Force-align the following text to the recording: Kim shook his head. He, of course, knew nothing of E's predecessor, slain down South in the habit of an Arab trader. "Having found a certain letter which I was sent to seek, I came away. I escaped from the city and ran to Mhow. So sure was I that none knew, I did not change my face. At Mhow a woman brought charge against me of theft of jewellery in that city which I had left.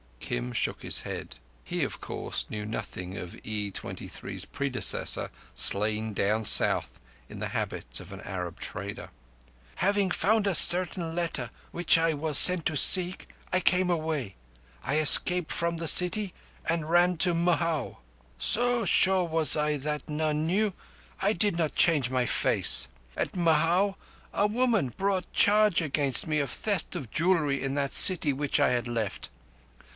Kim 0.19 0.53
shook 0.53 0.81
his 0.81 1.01
head. 1.01 1.35
He, 1.63 1.83
of 1.83 1.99
course, 2.01 2.45
knew 2.49 2.65
nothing 2.65 3.17
of 3.17 3.35
E's 3.45 4.45
predecessor, 4.51 5.29
slain 5.53 6.13
down 6.13 6.45
South 6.45 6.99
in 7.29 7.39
the 7.39 7.49
habit 7.49 7.99
of 7.99 8.13
an 8.13 8.21
Arab 8.21 8.59
trader. 8.59 9.09
"Having 9.75 10.11
found 10.11 10.47
a 10.47 10.55
certain 10.55 11.13
letter 11.13 11.51
which 11.71 11.97
I 11.97 12.13
was 12.13 12.37
sent 12.37 12.65
to 12.67 12.77
seek, 12.77 13.27
I 13.51 13.59
came 13.59 13.89
away. 13.89 14.35
I 14.83 14.97
escaped 14.97 15.51
from 15.51 15.77
the 15.77 15.87
city 15.87 16.33
and 16.65 16.89
ran 16.89 17.17
to 17.17 17.35
Mhow. 17.35 17.97
So 18.39 18.85
sure 18.85 19.25
was 19.25 19.55
I 19.57 19.77
that 19.77 20.09
none 20.09 20.47
knew, 20.47 20.71
I 21.21 21.33
did 21.33 21.57
not 21.57 21.75
change 21.75 22.09
my 22.09 22.25
face. 22.25 22.87
At 23.17 23.35
Mhow 23.35 23.97
a 24.33 24.47
woman 24.47 24.93
brought 24.97 25.31
charge 25.33 25.81
against 25.81 26.25
me 26.25 26.39
of 26.39 26.49
theft 26.49 26.95
of 26.95 27.11
jewellery 27.11 27.61
in 27.61 27.75
that 27.75 27.91
city 27.91 28.31
which 28.33 28.59
I 28.59 28.69
had 28.69 28.87
left. 28.87 29.29